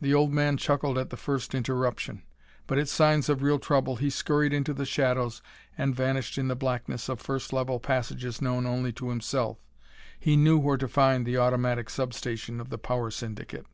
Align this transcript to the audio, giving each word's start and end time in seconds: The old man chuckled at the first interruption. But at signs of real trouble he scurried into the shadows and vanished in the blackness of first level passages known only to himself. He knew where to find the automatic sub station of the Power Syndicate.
The 0.00 0.12
old 0.12 0.32
man 0.32 0.56
chuckled 0.56 0.98
at 0.98 1.10
the 1.10 1.16
first 1.16 1.54
interruption. 1.54 2.24
But 2.66 2.76
at 2.76 2.88
signs 2.88 3.28
of 3.28 3.40
real 3.40 3.60
trouble 3.60 3.94
he 3.94 4.10
scurried 4.10 4.52
into 4.52 4.74
the 4.74 4.84
shadows 4.84 5.42
and 5.78 5.94
vanished 5.94 6.36
in 6.38 6.48
the 6.48 6.56
blackness 6.56 7.08
of 7.08 7.20
first 7.20 7.52
level 7.52 7.78
passages 7.78 8.42
known 8.42 8.66
only 8.66 8.92
to 8.94 9.10
himself. 9.10 9.58
He 10.18 10.34
knew 10.36 10.58
where 10.58 10.76
to 10.76 10.88
find 10.88 11.24
the 11.24 11.38
automatic 11.38 11.88
sub 11.88 12.14
station 12.14 12.60
of 12.60 12.70
the 12.70 12.78
Power 12.78 13.12
Syndicate. 13.12 13.66